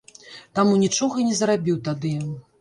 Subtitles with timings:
[0.59, 2.15] Таму нічога і не зарабіў тады.